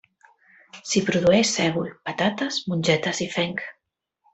S'hi 0.93 1.03
produeix 1.11 1.51
sègol, 1.59 1.93
patates, 2.11 2.61
mongetes 2.75 3.25
i 3.29 3.33
fenc. 3.41 3.67